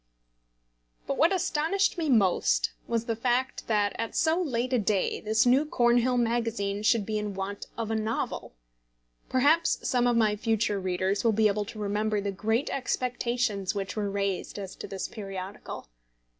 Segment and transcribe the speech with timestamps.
[1.05, 5.45] But what astonished me most was the fact that at so late a day this
[5.45, 8.55] new Cornhill Magazine should be in want of a novel!
[9.29, 13.95] Perhaps some of my future readers will be able to remember the great expectations which
[13.95, 15.87] were raised as to this periodical.